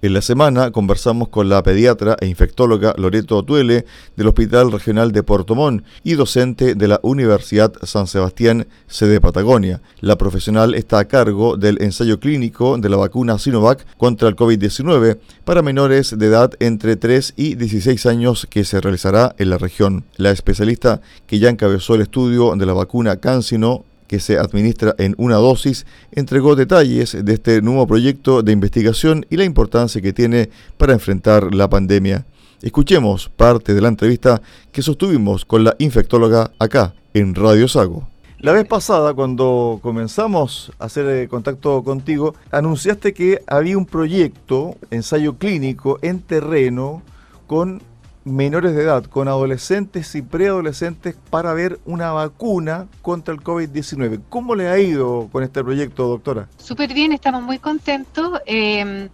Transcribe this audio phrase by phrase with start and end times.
[0.00, 3.84] En la semana conversamos con la pediatra e infectóloga Loreto Tuele
[4.16, 9.82] del Hospital Regional de Portomón y docente de la Universidad San Sebastián, sede Patagonia.
[10.00, 15.18] La profesional está a cargo del ensayo clínico de la vacuna Sinovac contra el COVID-19
[15.44, 20.04] para menores de edad entre 3 y 16 años que se realizará en la región.
[20.16, 25.14] La especialista que ya encabezó el estudio de la vacuna CanSino que se administra en
[25.18, 30.50] una dosis, entregó detalles de este nuevo proyecto de investigación y la importancia que tiene
[30.76, 32.26] para enfrentar la pandemia.
[32.60, 34.42] Escuchemos parte de la entrevista
[34.72, 38.08] que sostuvimos con la infectóloga acá en Radio Sago.
[38.40, 44.76] La vez pasada, cuando comenzamos a hacer eh, contacto contigo, anunciaste que había un proyecto,
[44.90, 47.02] ensayo clínico en terreno,
[47.48, 47.82] con
[48.28, 54.20] menores de edad, con adolescentes y preadolescentes para ver una vacuna contra el COVID-19.
[54.28, 56.48] ¿Cómo le ha ido con este proyecto, doctora?
[56.56, 58.40] Súper bien, estamos muy contentos.
[58.46, 59.08] Em,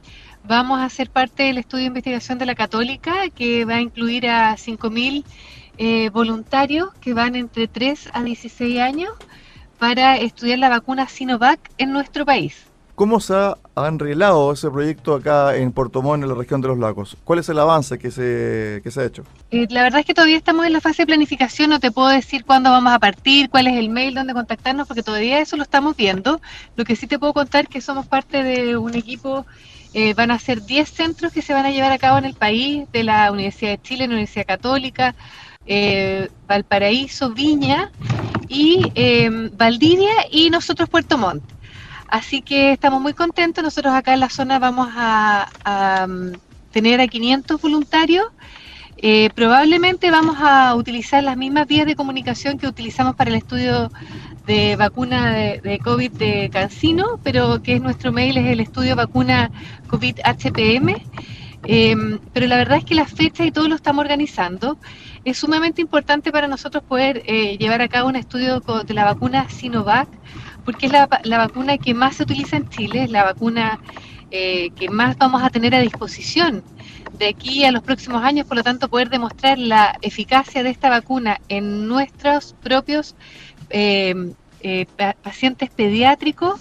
[0.44, 4.28] vamos a ser parte del estudio de investigación de la Católica, que va a incluir
[4.28, 5.24] a 5.000
[5.76, 9.10] eh, voluntarios que van entre 3 a 16 años
[9.78, 12.73] para estudiar la vacuna Sinovac en nuestro país.
[12.94, 13.56] ¿Cómo se ha
[13.88, 17.16] enrelado ese proyecto acá en Puerto Montt, en la región de los lagos?
[17.24, 19.24] ¿Cuál es el avance que se, que se ha hecho?
[19.50, 22.06] Eh, la verdad es que todavía estamos en la fase de planificación, no te puedo
[22.06, 25.64] decir cuándo vamos a partir, cuál es el mail donde contactarnos, porque todavía eso lo
[25.64, 26.40] estamos viendo.
[26.76, 29.44] Lo que sí te puedo contar es que somos parte de un equipo,
[29.92, 32.34] eh, van a ser 10 centros que se van a llevar a cabo en el
[32.34, 35.16] país, de la Universidad de Chile, la Universidad Católica,
[35.66, 37.90] eh, Valparaíso, Viña
[38.46, 38.88] y
[39.56, 41.53] Valdivia y nosotros Puerto Montt.
[42.08, 43.62] Así que estamos muy contentos.
[43.62, 46.32] Nosotros acá en la zona vamos a, mm,
[46.72, 48.26] tener a 500 voluntarios.
[48.96, 53.90] Eh, probablemente vamos a utilizar las mismas vías de comunicación que utilizamos para el estudio
[54.46, 59.50] de vacuna de, COVID de Cancino, pero que es nuestro mail, es el estudio vacuna
[59.88, 60.96] COVID HPM.
[61.66, 64.78] Em, pero la verdad es que las fechas y todo lo estamos organizando.
[65.24, 69.48] Es sumamente importante para nosotros poder eh, llevar a cabo un estudio de la vacuna
[69.48, 70.08] Sinovac
[70.64, 71.06] porque es la,
[71.38, 73.80] vacuna que más se utiliza en Chile, es la vacuna
[74.30, 76.62] eh, que más vamos a tener a disposición
[77.18, 80.88] de aquí a los próximos años, por lo tanto poder demostrar la eficacia de esta
[80.88, 83.14] vacuna en nuestros propios
[83.70, 84.86] eh, eh,
[85.22, 86.60] pacientes pediátricos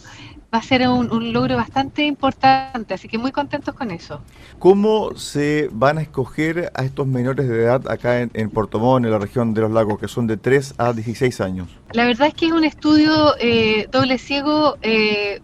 [0.54, 4.22] va a ser un, logro bastante importante, así que muy contentos con eso.
[4.60, 9.12] ¿Cómo se van a escoger a estos menores de edad acá en, en Portomón, en
[9.12, 11.70] la región de los lagos, que son de 3 a 16 años?
[11.94, 15.42] La verdad es que es un estudio eh, doble ciego eh,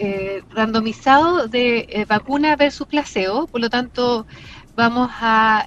[0.00, 4.26] eh, randomizado de vacuna versus placebo, por lo tanto
[4.74, 5.64] vamos a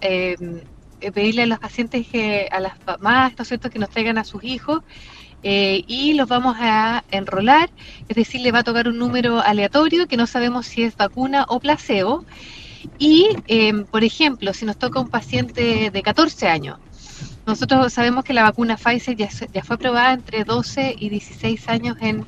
[1.14, 4.24] pedirle a los pacientes, que, a las mamás, ¿no es cierto?, que nos traigan a
[4.26, 4.82] sus hijos
[5.44, 7.70] eh, y los vamos a enrolar,
[8.08, 11.46] es decir, le va a tocar un número aleatorio que no sabemos si es vacuna
[11.50, 12.26] o placebo.
[12.98, 16.80] Y, em, por ejemplo, si nos toca un paciente de 14 años,
[17.46, 21.98] nosotros sabemos que la vacuna Pfizer ya, ya fue aprobada entre 12 y 16 años
[22.02, 22.26] en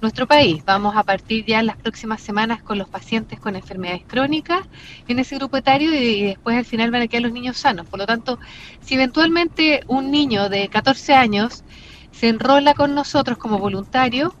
[0.00, 0.62] nuestro país.
[0.64, 4.60] Vamos a partir ya las próximas semanas con los pacientes con enfermedades crónicas
[5.08, 7.86] en ese grupo etario y después al final van a quedar los niños sanos.
[7.86, 8.38] Por lo tanto,
[8.80, 11.64] si eventualmente un niño de 14 años
[12.18, 14.34] se enrola con nosotros como voluntario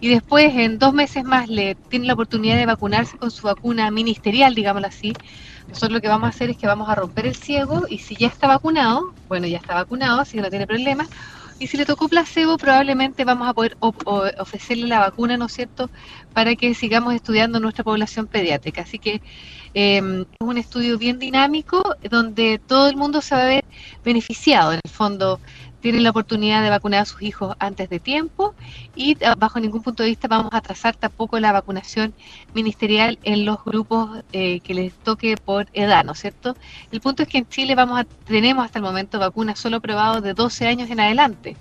[0.00, 3.90] y después en dos meses más le tiene la oportunidad de vacunarse con su vacuna
[3.90, 5.12] ministerial, digámoslo así.
[5.68, 8.16] Nosotros lo que vamos a hacer es que vamos a romper el ciego y si
[8.16, 11.06] ya está vacunado, bueno, ya está vacunado, así que no tiene problema.
[11.60, 15.88] Y si le tocó placebo, probablemente vamos a poder ofrecerle la vacuna, ¿no es cierto?,
[16.34, 18.82] para que sigamos estudiando nuestra población pediátrica.
[18.82, 19.22] Así que
[19.72, 23.64] em, es un estudio bien dinámico donde todo el mundo se va a ver
[24.04, 25.38] beneficiado, en el fondo,
[25.82, 28.54] tienen la oportunidad de vacunar a sus hijos antes de tiempo
[28.94, 32.14] y eh, bajo ningún punto de vista vamos a trazar tampoco la vacunación
[32.54, 36.56] ministerial en los grupos eh, que les toque por edad, ¿no es cierto?
[36.92, 40.22] El punto es que en Chile vamos a, tenemos hasta el momento vacunas solo aprobadas
[40.22, 41.56] de 12 años en adelante,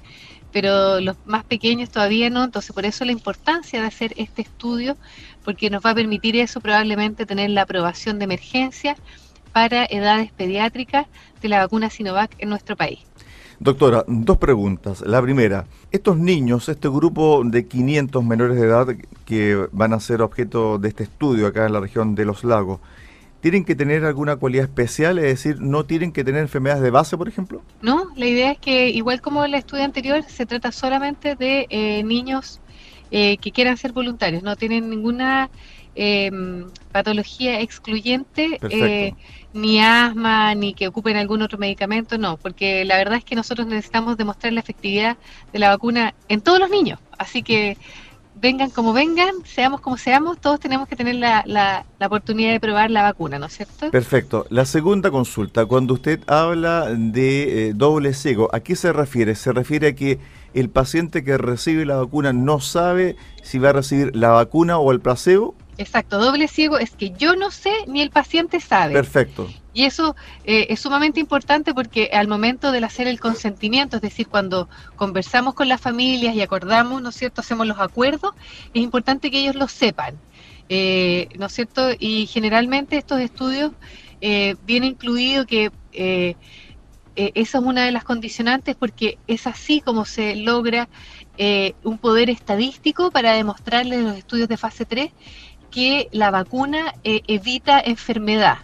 [0.52, 4.98] pero los más pequeños todavía no, entonces por eso la importancia de hacer este estudio,
[5.44, 8.96] porque nos va a permitir eso probablemente tener la aprobación de emergencia
[9.52, 11.08] para edades pediátricas
[11.42, 13.11] de la vacuna Sinovac en nuestro país.
[13.62, 15.02] Doctora, dos preguntas.
[15.02, 18.88] La primera, estos niños, este grupo de 500 menores de edad
[19.24, 22.80] que van a ser objeto de este estudio acá en la región de los lagos,
[23.40, 25.20] ¿tienen que tener alguna cualidad especial?
[25.20, 27.62] Es decir, ¿no tienen que tener enfermedades de base, por ejemplo?
[27.84, 32.02] No, la idea es que, igual como el estudio anterior, se trata solamente de eh,
[32.02, 32.62] niños
[33.12, 35.52] eh, que quieran ser voluntarios, no tienen ninguna
[35.96, 38.60] em, patología excluyente.
[38.70, 39.14] Eh,
[39.54, 43.68] ni asma, ni que ocupen algún otro medicamento, no, porque la verdad es que nosotros
[43.68, 45.18] necesitamos demostrar la efectividad
[45.52, 47.00] de la vacuna en todos los niños.
[47.18, 47.78] Así que
[48.42, 52.90] vengan como vengan, seamos como seamos, todos tenemos que tener la, la, oportunidad de probar
[52.90, 53.92] la vacuna, ¿no es cierto?
[53.92, 54.46] Perfecto.
[54.50, 59.36] La segunda consulta, cuando usted habla de eh, doble ciego, ¿a qué se refiere?
[59.36, 60.20] ¿Se refiere a que
[60.54, 64.92] el paciente que recibe la vacuna no sabe si va a recibir la vacuna o
[64.92, 65.56] el placebo?
[65.78, 68.94] Exacto, doble ciego es que yo no sé ni el paciente sabe.
[68.94, 69.50] Perfecto.
[69.74, 74.28] Y eso eh, es sumamente importante porque al momento de hacer el consentimiento, es decir,
[74.28, 78.34] cuando conversamos con las familias y acordamos, ¿no es cierto?, hacemos los acuerdos,
[78.74, 80.18] es importante que ellos lo sepan,
[80.74, 81.90] eh, ¿no es cierto?
[82.00, 83.72] Y generalmente estos estudios
[84.22, 86.36] eh, viene incluido que eh,
[87.16, 90.88] esa es una de las condicionantes porque es así como se logra
[91.84, 95.12] un poder estadístico para demostrarles en los estudios de fase 3
[95.72, 98.58] que la vacuna evita enfermedad.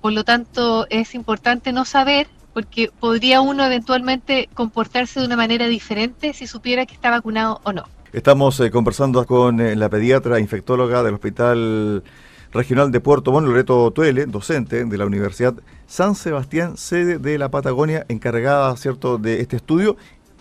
[0.00, 5.66] Por lo tanto, es importante no saber, porque podría uno eventualmente comportarse de una manera
[5.66, 7.84] diferente si supiera que está vacunado o no.
[8.12, 12.04] Estamos eh, conversando con eh, la pediatra infectóloga del Hospital
[12.52, 15.54] Regional de Puerto Montt, Loreto Tuele, docente de la Universidad
[15.88, 19.96] San Sebastián, sede de la Patagonia, encargada, ¿cierto?, de este estudio.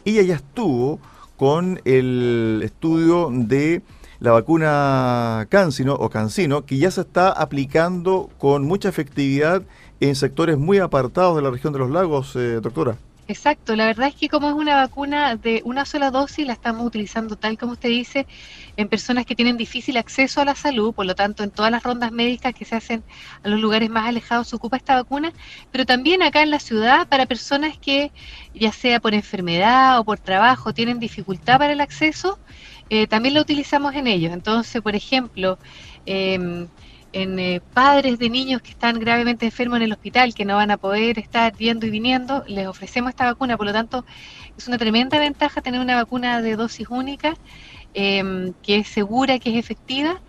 [0.05, 1.00] Ella ya estuvo
[1.35, 3.81] con el estudio de
[4.23, 9.63] la vacuna Cancino o Cancino, que ya se está aplicando con mucha efectividad
[9.99, 12.95] en sectores muy apartados de la región de los lagos, eh, doctora.
[13.27, 16.87] Exacto, la verdad es que como es una vacuna de una sola dosis, la estamos
[16.87, 18.25] utilizando tal como usted dice,
[18.77, 21.83] en personas que tienen difícil acceso a la salud, por lo tanto en todas las
[21.83, 23.03] rondas médicas que se hacen
[23.43, 25.33] a los lugares más alejados se ocupa esta vacuna,
[25.71, 28.13] pero también acá en la ciudad para personas que
[28.53, 32.39] ya sea por enfermedad o por trabajo tienen dificultad para el acceso,
[32.93, 34.33] eh, también lo utilizamos en ellos.
[34.33, 35.57] Entonces, por ejemplo,
[36.05, 36.67] em,
[37.13, 40.71] en eh, padres de niños que están gravemente enfermos en el hospital, que no van
[40.71, 43.57] a poder estar yendo y viniendo, les ofrecemos esta vacuna.
[43.57, 44.05] Por lo tanto,
[44.57, 47.35] es una tremenda ventaja tener una vacuna de dosis única,
[47.93, 50.21] em, que es segura, que es efectiva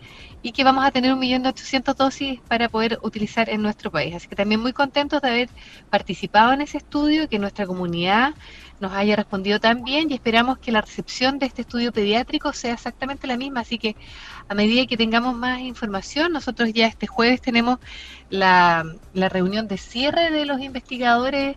[0.42, 3.90] y que vamos a tener un millón de ochocientos dosis para poder utilizar en nuestro
[3.90, 4.14] país.
[4.14, 5.48] Así que también muy contentos de haber
[5.88, 8.34] participado en ese estudio, que nuestra comunidad
[8.80, 12.74] nos haya respondido tan bien y esperamos que la recepción de este estudio pediátrico sea
[12.74, 13.60] exactamente la misma.
[13.60, 13.96] Así que
[14.48, 17.78] a medida que tengamos más información, nosotros ya este jueves tenemos
[18.30, 21.56] la, la reunión de cierre de los investigadores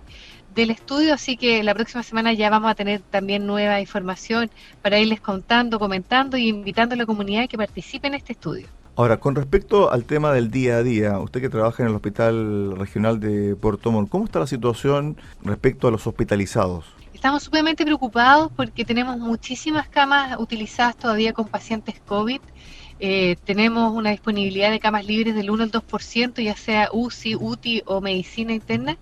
[0.56, 4.50] del estudio, así que la próxima semana ya vamos a tener también nueva información
[4.82, 8.68] para irles contando, comentando y invitando a la comunidad que participe en este estudio.
[8.96, 12.76] Ahora, con respecto al tema del día a día, usted que trabaja en el Hospital
[12.76, 16.86] Regional de Puerto Montt, ¿cómo está la situación respecto a los hospitalizados?
[17.18, 22.40] Estamos sumamente preocupados porque tenemos muchísimas camas utilizadas todavía con pacientes COVID
[23.00, 27.84] eh, tenemos una disponibilidad de camas libres del 1 al 2%, ya sea UCI, UTI
[27.86, 28.98] o medicina interna.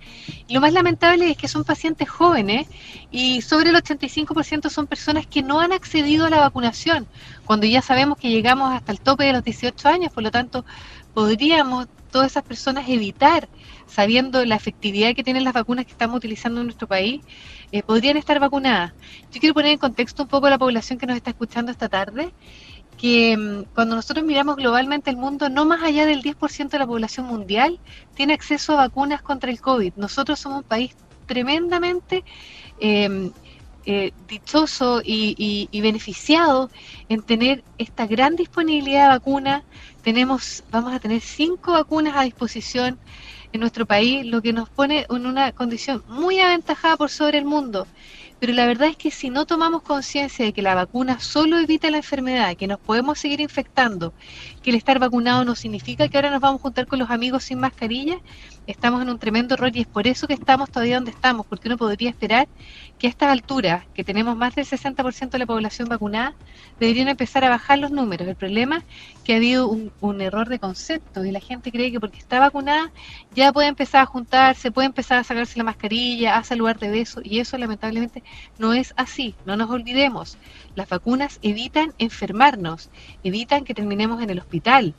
[0.48, 2.68] Y lo más lamentable es que son pacientes jóvenes
[3.10, 7.08] y sobre el 85% son personas que no han accedido a la vacunación,
[7.46, 10.66] cuando ya sabemos que llegamos hasta el tope de los 18 años, por lo tanto,
[11.14, 13.48] podríamos todas esas personas evitar,
[13.88, 17.22] sabiendo la efectividad que tienen las vacunas que estamos utilizando en nuestro país,
[17.76, 18.94] eh, podrían estar vacunadas.
[19.34, 22.34] Yo quiero poner en contexto un poco la población que nos está escuchando esta tarde
[22.98, 26.88] que mm, cuando nosotros miramos globalmente el mundo, no más allá del 10% de la
[26.88, 27.82] población mundial
[28.14, 29.92] tiene acceso a vacunas contra el COVID.
[29.98, 30.96] Nosotros somos un país
[31.26, 32.24] tremendamente
[32.80, 33.34] em,
[33.86, 36.70] eh, dichoso y, beneficiado
[37.08, 39.64] en tener esta gran disponibilidad de vacunas.
[40.02, 42.98] Tenemos, vamos a tener cinco vacunas a disposición
[43.54, 47.46] en nuestro país, lo que nos pone en una condición muy aventajada por sobre el
[47.46, 47.88] mundo.
[48.40, 51.90] Pero la verdad es que si no tomamos conciencia de que la vacuna solo evita
[51.90, 54.14] la enfermedad, que nos podemos seguir infectando,
[54.62, 57.46] que el estar vacunado no significa que ahora nos vamos a juntar con los amigos
[57.46, 58.18] sin mascarilla,
[58.68, 61.68] estamos en un tremendo error y es por eso que estamos todavía donde estamos, porque
[61.68, 62.48] uno podría esperar
[63.00, 66.34] que a estas alturas, que tenemos más del 60% de la población vacunada,
[66.80, 68.28] deberían empezar a bajar los números.
[68.28, 68.84] El problema es
[69.24, 72.40] que ha habido un, un, error de concepto y la gente cree que porque está
[72.40, 72.92] vacunada
[73.34, 77.22] ya puede empezar a juntarse, puede empezar a sacarse la mascarilla, a saludar de beso
[77.24, 78.24] y eso lamentablemente
[78.58, 79.36] no es así.
[79.46, 80.38] No nos olvidemos,
[80.76, 82.90] las vacunas evitan enfermarnos,
[83.24, 84.94] evitan que terminemos en el hospital,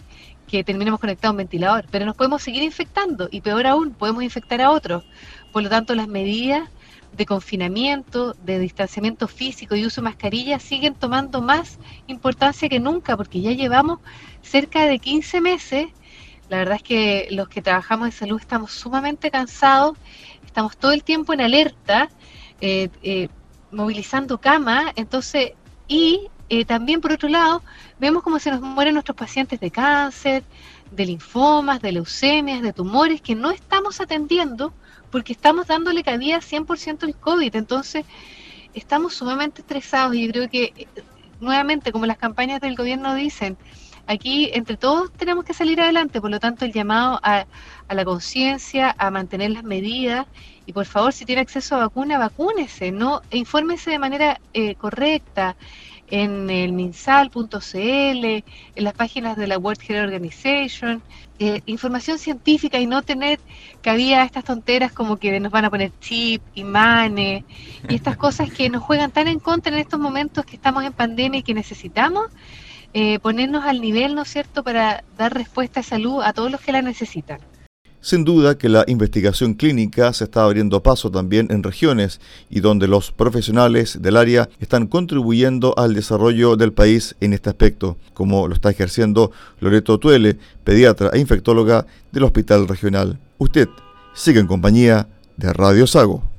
[0.47, 4.23] que terminemos conectados a un ventilador, pero nos podemos seguir infectando y peor aún, podemos
[4.23, 5.05] infectar a otros.
[5.53, 6.69] Por lo tanto, las medidas
[7.17, 13.17] de confinamiento, de distanciamiento físico y uso de mascarilla siguen tomando más importancia que nunca,
[13.17, 14.01] porque ya llevamos
[14.43, 15.87] cerca de 15 meses.
[16.49, 19.97] La verdad es que los que trabajamos en salud estamos sumamente cansados,
[20.45, 22.09] estamos todo el tiempo en alerta,
[22.61, 23.29] eh, eh,
[23.71, 25.53] movilizando cama, entonces,
[25.89, 27.63] y eh, también por otro lado,
[27.99, 30.45] vemos cómo se nos mueren nuestros pacientes de cáncer,
[30.91, 34.73] de linfomas, de leucemias, de tumores que no estamos atendiendo
[35.11, 37.57] porque estamos dándole cabida 100% al COVID.
[37.57, 38.05] Entonces,
[38.75, 40.89] estamos sumamente estresados y yo creo que
[41.41, 43.57] nuevamente, como las campañas del gobierno dicen,
[44.07, 47.47] aquí entre todos tenemos que salir adelante, por lo tanto el llamado a,
[47.89, 50.27] la conciencia, a mantener las medidas
[50.67, 54.75] y por favor si tiene acceso a vacuna, vacúnese, no, e infórmese de manera eh,
[54.75, 55.57] correcta
[56.09, 58.45] en el minsal.cl, en
[58.77, 61.03] las páginas de la World Health Organization,
[61.39, 63.41] eh, información científica y no tener
[63.83, 67.45] que había estas tonteras como que nos van a poner chip, imanes
[67.89, 70.93] y estas cosas que nos juegan tan en contra en estos momentos que estamos en
[70.93, 72.31] pandemia y que necesitamos
[72.95, 76.61] eh, ponernos al nivel, ¿no es cierto?, para dar respuesta a salud a todos los
[76.61, 77.41] que la necesitan.
[78.01, 82.87] Sin duda que la investigación clínica se está abriendo paso también en regiones y donde
[82.87, 88.55] los profesionales del área están contribuyendo al desarrollo del país en este aspecto, como lo
[88.55, 93.19] está ejerciendo Loreto Tuele, pediatra e infectóloga del Hospital Regional.
[93.39, 93.69] Usted
[94.15, 96.36] sigue en compañía de Radio Sago.